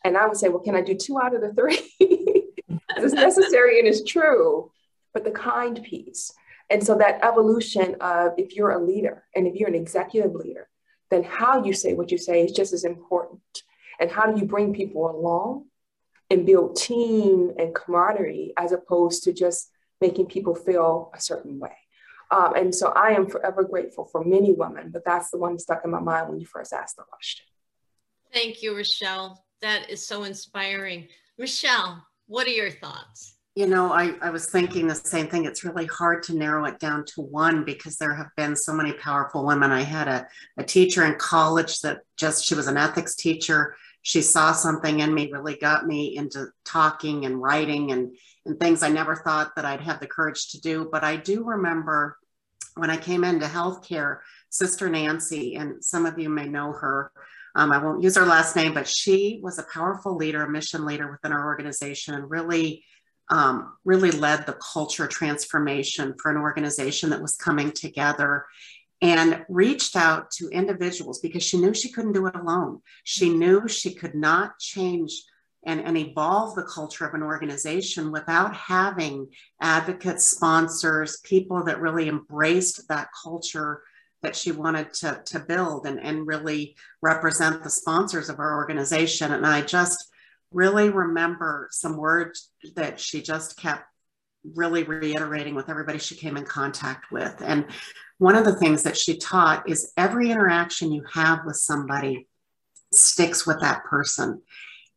[0.04, 1.78] And I would say, well, can I do two out of the three?
[2.96, 4.70] it's necessary and it's true,
[5.14, 6.32] but the kind piece.
[6.70, 10.68] And so that evolution of if you're a leader and if you're an executive leader,
[11.10, 13.40] then how you say what you say is just as important.
[14.00, 15.66] And how do you bring people along
[16.30, 19.70] and build team and camaraderie as opposed to just
[20.00, 21.76] making people feel a certain way?
[22.32, 25.84] Um, and so I am forever grateful for many women, but that's the one stuck
[25.84, 27.44] in my mind when you first asked the question.
[28.32, 29.44] Thank you, Rochelle.
[29.60, 31.08] That is so inspiring.
[31.38, 33.36] Michelle, what are your thoughts?
[33.54, 35.44] You know, I, I was thinking the same thing.
[35.44, 38.94] It's really hard to narrow it down to one because there have been so many
[38.94, 39.70] powerful women.
[39.70, 43.76] I had a, a teacher in college that just, she was an ethics teacher.
[44.00, 48.16] She saw something in me, really got me into talking and writing and,
[48.46, 50.88] and things I never thought that I'd have the courage to do.
[50.90, 52.16] But I do remember
[52.74, 54.18] when I came into healthcare,
[54.50, 57.12] Sister Nancy, and some of you may know her.
[57.54, 60.86] Um, I won't use her last name, but she was a powerful leader, a mission
[60.86, 62.84] leader within our organization, and really
[63.28, 68.44] um, really led the culture transformation for an organization that was coming together
[69.00, 72.80] and reached out to individuals because she knew she couldn't do it alone.
[73.04, 75.24] She knew she could not change
[75.64, 79.28] and, and evolve the culture of an organization without having
[79.60, 83.82] advocates, sponsors, people that really embraced that culture
[84.22, 89.32] that she wanted to, to build and, and really represent the sponsors of our organization.
[89.32, 90.08] And I just
[90.52, 93.84] really remember some words that she just kept
[94.54, 97.40] really reiterating with everybody she came in contact with.
[97.44, 97.66] And
[98.18, 102.28] one of the things that she taught is every interaction you have with somebody
[102.92, 104.42] sticks with that person.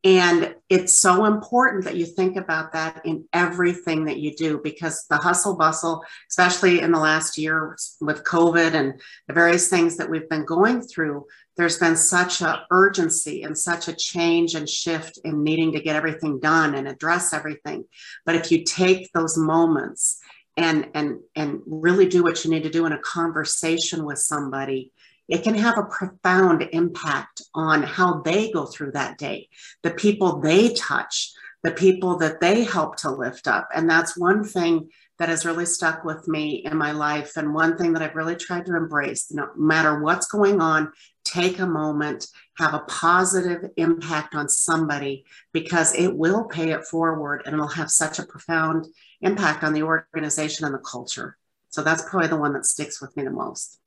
[0.06, 5.04] And it's so important that you think about that in everything that you do because
[5.10, 10.08] the hustle bustle, especially in the last year with COVID and the various things that
[10.08, 11.26] we've been going through,
[11.58, 15.96] there's been such a urgency and such a change and shift in needing to get
[15.96, 17.86] everything done and address everything.
[18.28, 20.20] But if you take those moments
[20.56, 24.92] and and and really do what you need to do in a conversation with somebody,
[25.28, 29.50] it can have a profound impact on how they go through that day,
[29.84, 31.32] the people they touch,
[31.64, 33.68] the people that they help to lift up.
[33.74, 37.38] And that's one thing that has really stuck with me in my life.
[37.38, 40.92] And one thing that I've really tried to embrace no matter what's going on,
[41.24, 47.42] take a moment, have a positive impact on somebody because it will pay it forward
[47.46, 48.86] and it'll have such a profound
[49.22, 51.38] impact on the organization and the culture.
[51.70, 53.80] So that's probably the one that sticks with me the most.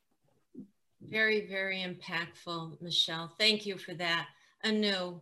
[1.00, 3.32] Very, very impactful, Michelle.
[3.38, 4.26] Thank you for that.
[4.64, 5.20] Anu,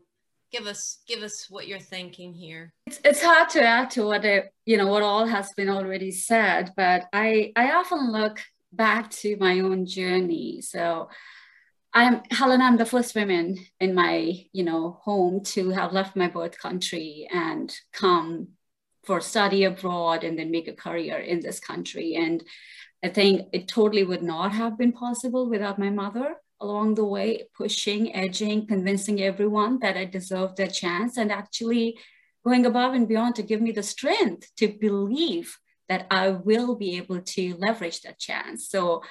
[0.51, 2.73] give us give us what you're thinking here.
[2.87, 6.11] It's, it's hard to add to what I, you know what all has been already
[6.11, 8.41] said, but I I often look
[8.73, 10.61] back to my own journey.
[10.61, 11.09] So
[11.93, 12.63] I'm Helen.
[12.63, 17.29] I'm the first woman in my you know home to have left my birth country
[17.33, 18.49] and come
[19.05, 22.17] for study abroad and then make a career in this country.
[22.17, 22.43] And
[23.05, 27.49] I think it totally would not have been possible without my mother along the way,
[27.57, 31.99] pushing, edging, convincing everyone that I deserved a chance and actually
[32.45, 36.97] going above and beyond to give me the strength to believe that I will be
[36.97, 38.69] able to leverage that chance.
[38.69, 39.03] So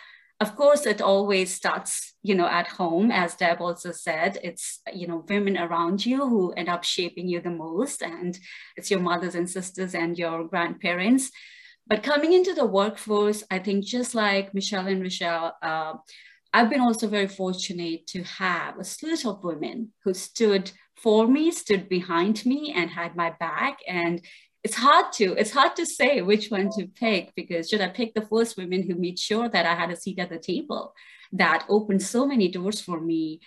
[0.41, 5.08] of course, it always starts, you know, at home, as Deb also said, it's, you
[5.08, 8.02] know, women around you who end up shaping you the most.
[8.02, 8.38] And
[8.76, 11.32] it's your mothers and sisters and your grandparents.
[11.88, 15.93] But coming into the workforce, I think just like Michelle and Michelle, uh,
[16.54, 21.52] I've been also very fortunate to have a slew of women who stood for me,
[21.52, 23.80] stood behind me, and had my back.
[23.88, 24.26] And
[24.63, 28.15] it's hard to it's hard to say which one to pick because should I pick
[28.15, 30.95] the first women who made sure that I had a seat at the table
[31.34, 33.41] that opened so many doors for me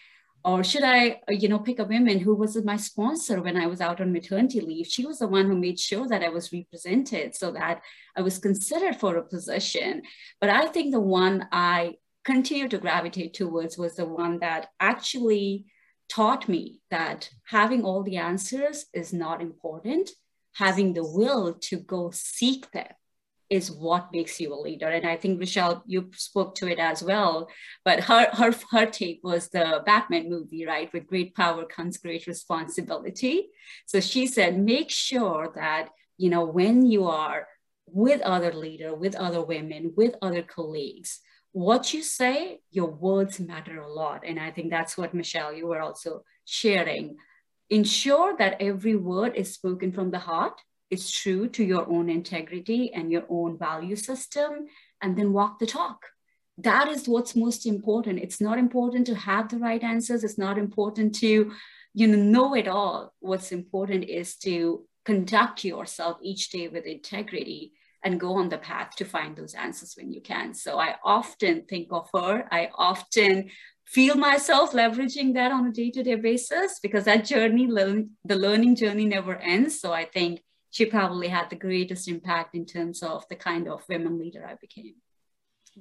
[0.44, 3.66] or should I, uh, you know, pick a woman who was my sponsor when I
[3.66, 4.86] was out on maternity leave?
[4.86, 7.82] She was the one who made sure that I was represented so that
[8.16, 10.02] I was considered for a position.
[10.40, 15.66] But I think the one I continued to gravitate towards was the one that actually
[16.08, 20.10] taught me that having all the answers is not important.
[20.54, 22.88] Having the will to go seek them
[23.50, 24.88] is what makes you a leader.
[24.88, 27.48] And I think Michelle, you spoke to it as well.
[27.84, 30.92] But her her her take was the Batman movie, right?
[30.92, 33.48] With great power comes great responsibility.
[33.86, 37.46] So she said, make sure that you know when you are
[37.86, 41.20] with other leader, with other women, with other colleagues,
[41.52, 44.24] what you say, your words matter a lot.
[44.26, 47.16] And I think that's what Michelle, you were also sharing.
[47.70, 52.92] Ensure that every word is spoken from the heart is true to your own integrity
[52.92, 54.66] and your own value system,
[55.02, 56.06] and then walk the talk.
[56.58, 58.18] That is what's most important.
[58.18, 60.24] It's not important to have the right answers.
[60.24, 61.52] It's not important to,
[61.94, 63.14] you know, know it all.
[63.20, 67.72] What's important is to conduct yourself each day with integrity
[68.04, 70.54] and go on the path to find those answers when you can.
[70.54, 72.46] So I often think of her.
[72.50, 73.50] I often
[73.86, 79.36] feel myself leveraging that on a day-to-day basis because that journey, the learning journey never
[79.36, 79.80] ends.
[79.80, 83.88] So I think she probably had the greatest impact in terms of the kind of
[83.88, 84.94] women leader I became.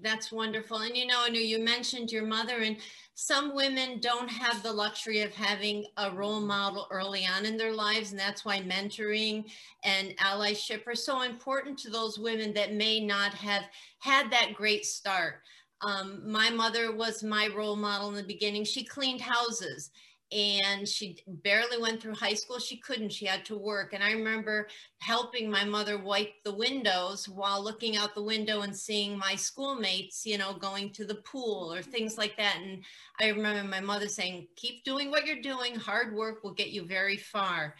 [0.01, 0.77] That's wonderful.
[0.77, 2.77] And you know, Anu, you mentioned your mother, and
[3.15, 7.73] some women don't have the luxury of having a role model early on in their
[7.73, 8.11] lives.
[8.11, 9.45] And that's why mentoring
[9.83, 13.63] and allyship are so important to those women that may not have
[13.99, 15.41] had that great start.
[15.81, 18.65] Um, my mother was my role model in the beginning.
[18.65, 19.91] She cleaned houses
[20.31, 22.59] and she barely went through high school.
[22.59, 23.93] She couldn't, she had to work.
[23.93, 24.67] And I remember
[24.99, 30.25] helping my mother wipe the windows while looking out the window and seeing my schoolmates,
[30.25, 31.91] you know, going to the pool or mm-hmm.
[31.91, 32.57] things like that.
[32.61, 32.83] And
[33.21, 35.75] I remember my mother saying, keep doing what you're doing.
[35.75, 37.75] Hard work will get you very far.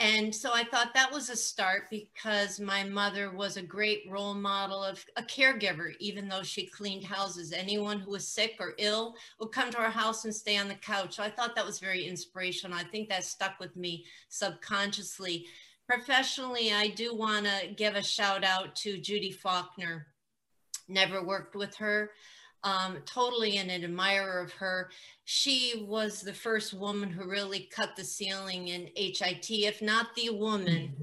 [0.00, 4.32] And so I thought that was a start because my mother was a great role
[4.32, 7.52] model of a caregiver, even though she cleaned houses.
[7.52, 10.74] Anyone who was sick or ill would come to our house and stay on the
[10.74, 11.16] couch.
[11.16, 12.78] So I thought that was very inspirational.
[12.78, 15.44] I think that stuck with me subconsciously.
[15.86, 20.06] Professionally, I do want to give a shout out to Judy Faulkner.
[20.88, 22.12] Never worked with her
[22.64, 24.90] um, totally an admirer of her.
[25.24, 30.30] She was the first woman who really cut the ceiling in HIT, if not the
[30.30, 30.94] woman,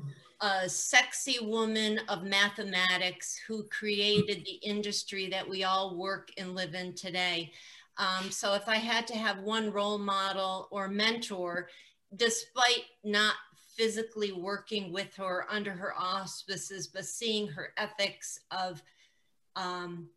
[0.42, 6.76] a sexy woman of mathematics who created the industry that we all work and live
[6.76, 7.52] in today.
[7.98, 11.70] Um, so if I had to have one role model or mentor,
[12.16, 13.34] despite not
[13.76, 18.82] physically working with her under her auspices, but seeing her ethics of
[19.56, 20.08] um,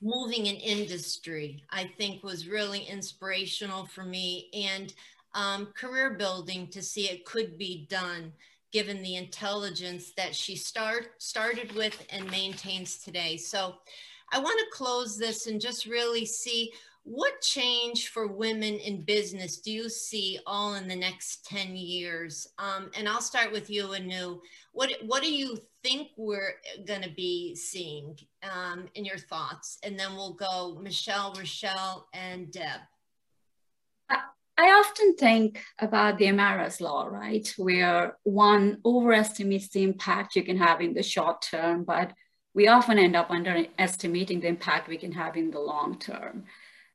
[0.00, 4.92] moving an industry, I think was really inspirational for me and
[5.34, 8.32] um, career building to see it could be done
[8.72, 13.36] given the intelligence that she start, started with and maintains today.
[13.36, 13.74] So
[14.32, 16.72] I want to close this and just really see
[17.04, 22.46] what change for women in business do you see all in the next 10 years?
[22.58, 24.40] Um, and I'll start with you, Anu.
[24.72, 26.54] What, what do you think we're
[26.86, 29.78] going to be seeing um, in your thoughts?
[29.82, 32.80] And then we'll go Michelle, Rochelle, and Deb.
[34.58, 37.52] I often think about the Amara's law, right?
[37.56, 42.12] Where one overestimates the impact you can have in the short term, but
[42.54, 46.44] we often end up underestimating the impact we can have in the long term.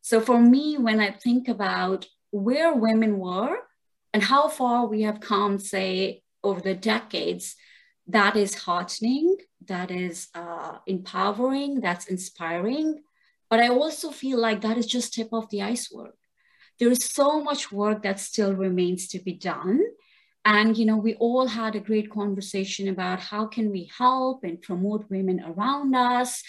[0.02, 3.58] So for me, when I think about where women were
[4.14, 7.56] and how far we have come, say, over the decades,
[8.08, 13.02] that is heartening, that is uh, empowering, that's inspiring.
[13.50, 16.14] But I also feel like that is just tip of the iceberg.
[16.80, 19.82] There is so much work that still remains to be done.
[20.46, 24.62] And, you know, we all had a great conversation about how can we help and
[24.62, 26.44] promote women around us,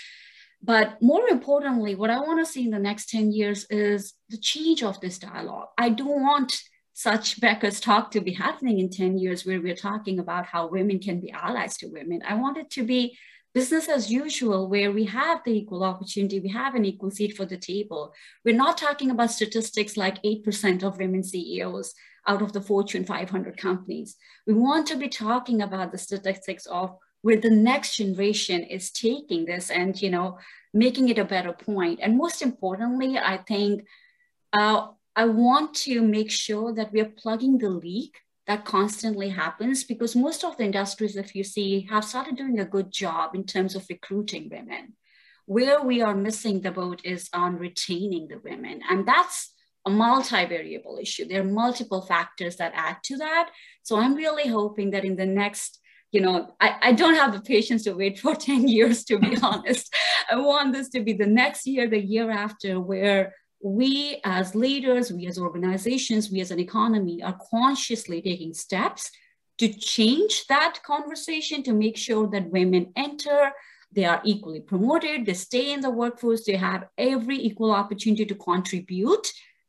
[0.62, 4.38] but more importantly, what I want to see in the next 10 years is the
[4.38, 5.68] change of this dialogue.
[5.78, 6.60] I don't want
[6.94, 10.98] such Becker's talk to be happening in 10 years where we're talking about how women
[10.98, 12.22] can be allies to women.
[12.26, 13.16] I want it to be
[13.54, 17.46] business as usual, where we have the equal opportunity, we have an equal seat for
[17.46, 18.12] the table.
[18.44, 21.94] We're not talking about statistics like 8% of women CEOs
[22.26, 24.16] out of the Fortune 500 companies.
[24.46, 29.44] We want to be talking about the statistics of where the next generation is taking
[29.44, 30.38] this and you know
[30.74, 32.00] making it a better point.
[32.02, 33.84] And most importantly i think
[34.52, 38.16] uh, i want to make sure that we are plugging the leak
[38.48, 42.64] that constantly happens because most of the industries if you see have started doing a
[42.64, 44.94] good job in terms of recruiting women.
[45.44, 48.80] Where we are missing the boat is on retaining the women.
[48.90, 49.52] And that's
[49.86, 51.26] a multi-variable issue.
[51.26, 53.50] There are multiple factors that add to that.
[53.82, 57.40] So i'm really hoping that in the next you know, I, I don't have the
[57.40, 59.94] patience to wait for 10 years, to be honest.
[60.30, 65.12] I want this to be the next year, the year after, where we as leaders,
[65.12, 69.10] we as organizations, we as an economy are consciously taking steps
[69.58, 73.50] to change that conversation to make sure that women enter,
[73.90, 78.34] they are equally promoted, they stay in the workforce, they have every equal opportunity to
[78.36, 79.26] contribute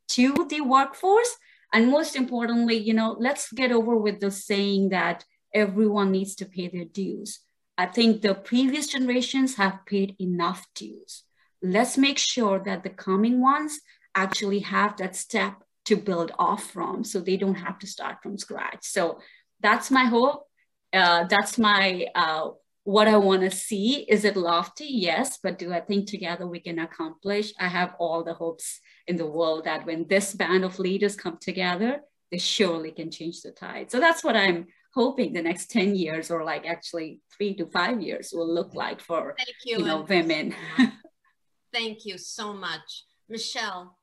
[0.09, 1.35] to the workforce.
[1.73, 5.23] And most importantly, you know, let's get over with the saying that
[5.53, 7.39] everyone needs to pay their dues.
[7.77, 11.23] I think the previous generations have paid enough dues.
[11.61, 13.79] Let's make sure that the coming ones
[14.15, 18.37] actually have that step to build off from so they don't have to start from
[18.37, 18.79] scratch.
[18.81, 19.19] So
[19.61, 20.43] that's my hope.
[20.91, 22.49] Uh, that's my uh,
[22.83, 24.05] what I want to see.
[24.09, 24.87] Is it lofty?
[24.89, 27.53] Yes, but do I think together we can accomplish?
[27.59, 31.37] I have all the hopes in the world that when this band of leaders come
[31.39, 33.91] together, they surely can change the tide.
[33.91, 38.01] So that's what I'm hoping the next 10 years or like actually three to five
[38.01, 40.55] years will look like for Thank you, you know women
[41.71, 43.05] Thank you so much.
[43.27, 43.95] Michelle.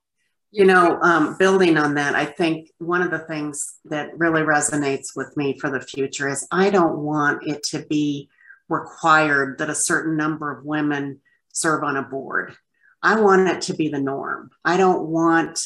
[0.52, 5.08] You know, um, building on that, I think one of the things that really resonates
[5.14, 8.30] with me for the future is I don't want it to be
[8.68, 11.20] required that a certain number of women
[11.52, 12.56] serve on a board.
[13.02, 14.50] I want it to be the norm.
[14.64, 15.60] I don't want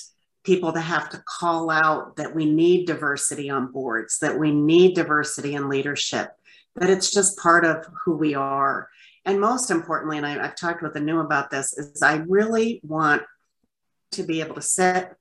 [0.50, 4.96] people to have to call out that we need diversity on boards, that we need
[4.96, 6.32] diversity in leadership,
[6.74, 8.88] that it's just part of who we are.
[9.24, 13.22] And most importantly, and I, have talked with Anu about this, is I really want
[14.10, 15.12] to be able to sit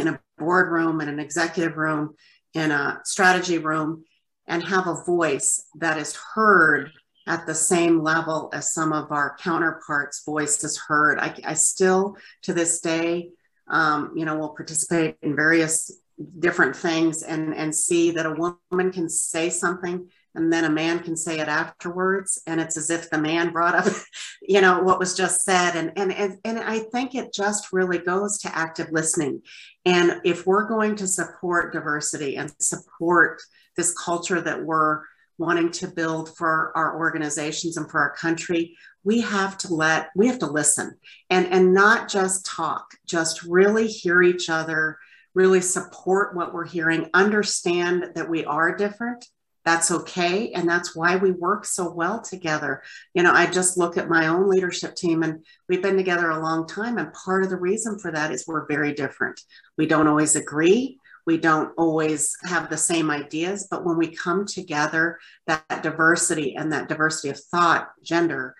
[0.00, 2.16] in a boardroom, in an executive room,
[2.52, 4.02] in a strategy room,
[4.48, 6.90] and have a voice that is heard
[7.28, 11.20] at the same level as some of our counterparts' voice is heard.
[11.20, 13.30] I, I still, to this day,
[13.68, 15.90] um, you know, will participate in various
[16.38, 21.00] different things and, and see that a woman can say something and then a man
[21.00, 22.40] can say it afterwards.
[22.46, 23.92] And it's as if the man brought up
[24.42, 25.76] you know what was just said.
[25.76, 29.42] And and and, and i think it just really goes to active listening.
[29.84, 33.40] And if we're going to support diversity and support
[33.76, 35.02] this culture that we're
[35.38, 40.28] wanting to build for our organizations and for our country we have to let we
[40.28, 40.94] have to listen
[41.30, 44.98] and and not just talk just really hear each other
[45.34, 49.26] really support what we're hearing understand that we are different.
[49.64, 52.82] That's okay and that's why we work so well together.
[53.14, 56.42] You know i just look at my own leadership team and we've been together a
[56.42, 59.40] long time and part of the reason for that is we're very different.
[59.78, 64.44] We don't always agree we don't always have the same ideas but when we come
[64.46, 68.54] together that, that diversity and that diversity of thought gender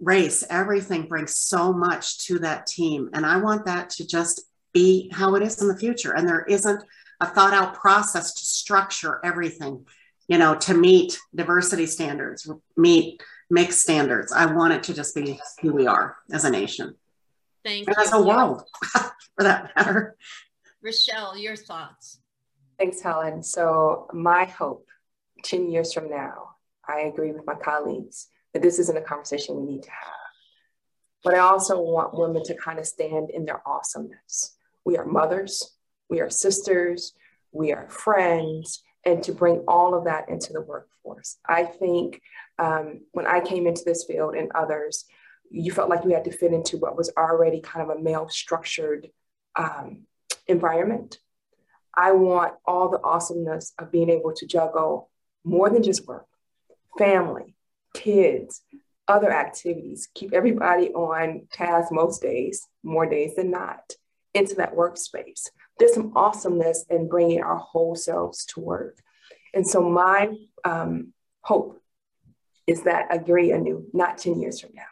[0.00, 4.42] race everything brings so much to that team and i want that to just
[4.72, 6.82] be how it is in the future and there isn't
[7.20, 9.84] a thought out process to structure everything
[10.28, 14.32] you know, to meet diversity standards, meet mixed standards.
[14.32, 16.94] I want it to just be who we are as a nation.
[17.64, 18.02] Thank and you.
[18.02, 20.16] As a world, for that matter.
[20.84, 22.20] Rochelle, your thoughts.
[22.78, 23.42] Thanks, Helen.
[23.42, 24.86] So, my hope
[25.42, 26.56] 10 years from now,
[26.86, 30.12] I agree with my colleagues that this isn't a conversation we need to have.
[31.22, 34.56] But I also want women to kind of stand in their awesomeness.
[34.84, 35.74] We are mothers,
[36.10, 37.14] we are sisters,
[37.50, 41.38] we are friends, and to bring all of that into the workforce.
[41.48, 42.20] I think
[42.58, 45.06] um, when I came into this field and others,
[45.50, 48.28] you felt like you had to fit into what was already kind of a male
[48.28, 49.08] structured
[49.56, 50.06] um,
[50.46, 51.18] environment.
[51.96, 55.10] I want all the awesomeness of being able to juggle
[55.44, 56.26] more than just work,
[56.98, 57.54] family,
[57.94, 58.62] kids,
[59.06, 63.92] other activities, keep everybody on task most days, more days than not,
[64.32, 68.98] into that workspace there's some awesomeness in bringing our whole selves to work.
[69.52, 70.34] And so my
[70.64, 71.80] um, hope
[72.66, 74.82] is that I agree Anu, not 10 years from now,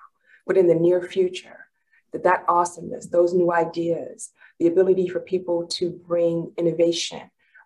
[0.47, 1.67] but in the near future,
[2.13, 4.31] that that awesomeness, those new ideas,
[4.63, 7.23] the ability for people to bring innovation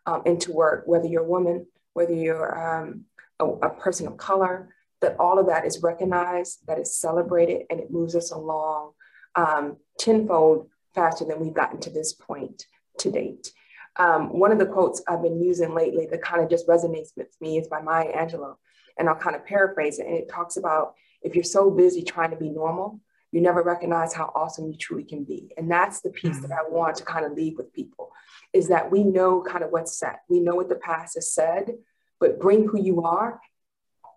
[0.07, 3.05] um, into work, whether you're a woman, whether you're um,
[3.39, 7.81] a, a person of color, that all of that is recognized, that is celebrated, and
[7.81, 8.93] it moves us along
[9.35, 12.65] um, tenfold faster than we've gotten to this point
[12.99, 13.53] to date.
[13.97, 17.29] Um, one of the quotes I've been using lately that kind of just resonates with
[17.43, 18.55] me is by Maya Angelou.
[18.99, 20.07] And I'll kind of paraphrase it.
[20.07, 23.01] And it talks about if you're so busy trying to be normal,
[23.37, 25.53] you never recognize how awesome you truly can be.
[25.59, 28.11] And that's the piece that I want to kind of leave with people
[28.55, 30.21] is that we know kind of what's set.
[30.31, 31.75] We know what the past has said,
[32.19, 33.39] but bring who you are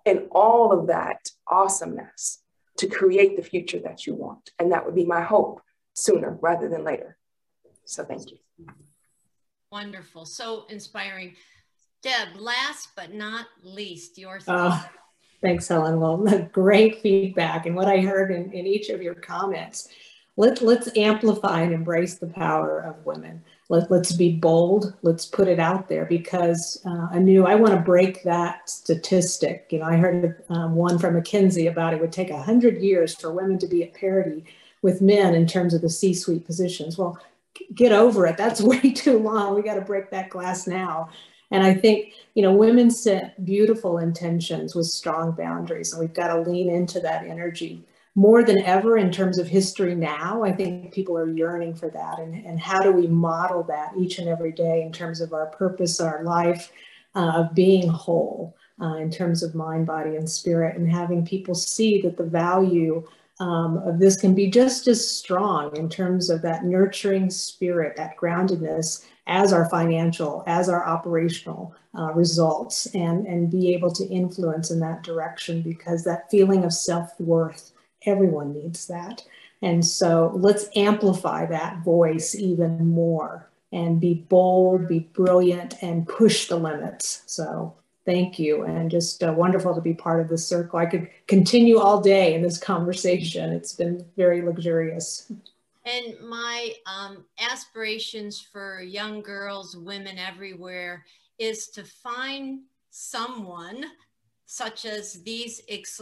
[0.05, 2.41] and all of that awesomeness
[2.78, 4.51] to create the future that you want.
[4.57, 5.61] And that would be my hope
[5.95, 7.17] sooner rather than later.
[7.84, 8.38] So thank you.
[9.70, 10.28] Wonderful.
[10.28, 11.36] So inspiring.
[12.01, 14.86] Deb, last but not least, your thoughts.
[14.86, 14.88] Uh,
[15.41, 15.99] thanks, Helen.
[15.99, 16.17] Well,
[16.51, 17.65] great feedback.
[17.65, 19.89] And what I heard in, in each of your comments,
[20.37, 23.43] let, let's amplify and embrace the power of women.
[23.67, 24.93] Let, let's be bold.
[25.01, 29.67] Let's put it out there because uh, I knew I want to break that statistic.
[29.69, 33.31] You know, I heard um, one from McKinsey about it would take 100 years for
[33.31, 34.45] women to be at parity
[34.81, 36.97] with men in terms of the C-suite positions.
[36.97, 37.19] Well,
[37.75, 38.37] get over it.
[38.37, 39.55] That's way too long.
[39.55, 41.09] We got to break that glass now.
[41.51, 46.27] And I think, you know, women set beautiful intentions with strong boundaries, and we've got
[46.33, 47.83] to lean into that energy
[48.15, 50.43] more than ever in terms of history now.
[50.43, 52.19] I think people are yearning for that.
[52.19, 55.47] And, and how do we model that each and every day in terms of our
[55.47, 56.71] purpose, our life,
[57.15, 61.55] uh, of being whole uh, in terms of mind, body, and spirit, and having people
[61.55, 63.07] see that the value
[63.39, 68.17] um, of this can be just as strong in terms of that nurturing spirit, that
[68.17, 74.71] groundedness as our financial, as our operational uh, results and, and be able to influence
[74.71, 77.71] in that direction because that feeling of self-worth,
[78.05, 79.23] everyone needs that.
[79.61, 86.47] And so let's amplify that voice even more and be bold, be brilliant, and push
[86.47, 87.23] the limits.
[87.25, 87.75] So
[88.10, 90.80] thank you and just uh, wonderful to be part of this circle.
[90.80, 93.53] I could continue all day in this conversation.
[93.53, 95.32] It's been very luxurious.
[95.86, 101.05] And my um, aspirations for young girls, women everywhere,
[101.38, 103.86] is to find someone
[104.47, 106.01] such as these ex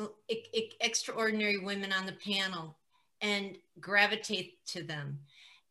[0.80, 2.78] extraordinary women on the panel
[3.20, 5.20] and gravitate to them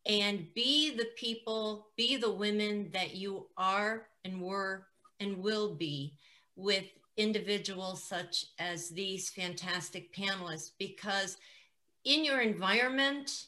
[0.04, 4.86] and be the people, be the women that you are and were
[5.20, 6.14] and will be
[6.56, 6.84] with
[7.16, 11.36] individuals such as these fantastic panelists because
[12.04, 13.46] in your environment,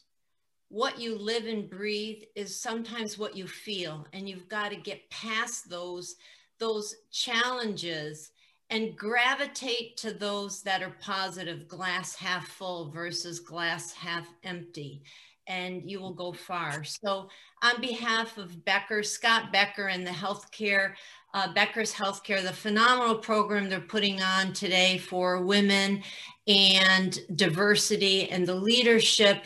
[0.69, 5.09] what you live and breathe is sometimes what you feel and you've got to get
[5.11, 6.17] past those
[6.59, 8.33] those challenges
[8.71, 15.03] and gravitate to those that are positive glass half full versus glass half empty
[15.49, 17.29] and you will go far so
[17.63, 20.93] on behalf of becker scott becker and the healthcare
[21.35, 26.03] uh, Becker's Healthcare, the phenomenal program they're putting on today for women
[26.47, 29.45] and diversity and the leadership.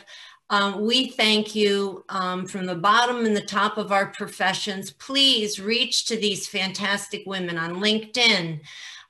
[0.51, 4.91] Um, we thank you um, from the bottom and the top of our professions.
[4.93, 8.61] Please reach to these fantastic women on LinkedIn,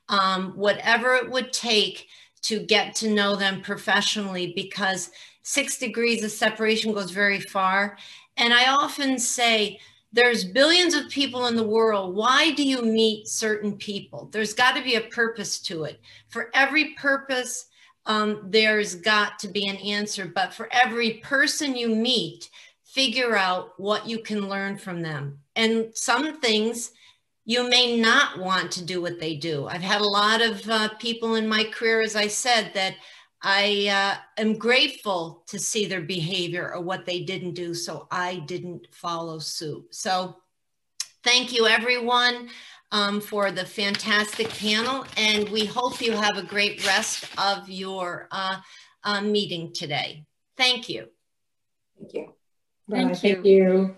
[0.09, 2.07] um, whatever it would take
[2.43, 5.11] to get to know them professionally because
[5.43, 7.97] six degrees of separation goes very far.
[8.37, 9.79] And I often say,
[10.11, 12.15] there's billions of people in the world.
[12.15, 14.29] Why do you meet certain people?
[14.31, 15.99] There's got to be a purpose to it.
[16.29, 17.65] For every purpose,
[18.05, 20.25] um, there's got to be an answer.
[20.25, 22.49] But for every person you meet,
[22.83, 25.39] figure out what you can learn from them.
[25.55, 26.91] And some things
[27.45, 29.67] you may not want to do what they do.
[29.67, 32.95] I've had a lot of uh, people in my career, as I said, that
[33.43, 38.37] I uh, am grateful to see their behavior or what they didn't do, so I
[38.47, 39.93] didn't follow suit.
[39.93, 40.37] So
[41.23, 42.49] thank you everyone
[42.93, 48.29] um, for the fantastic panel, and we hope you have a great rest of your
[48.31, 48.59] uh,
[49.03, 50.23] uh, meeting today.
[50.55, 51.07] Thank you.
[51.99, 52.33] Thank you.
[52.89, 53.33] Thank, you.
[53.35, 53.97] Thank you.